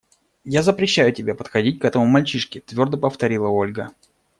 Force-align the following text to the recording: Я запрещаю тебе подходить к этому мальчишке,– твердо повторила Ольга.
Я 0.49 0.63
запрещаю 0.63 1.13
тебе 1.13 1.35
подходить 1.35 1.77
к 1.79 1.85
этому 1.85 2.07
мальчишке,– 2.07 2.59
твердо 2.61 2.97
повторила 2.97 3.49
Ольга. 3.49 3.91